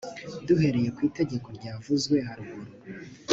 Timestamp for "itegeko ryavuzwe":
1.09-2.15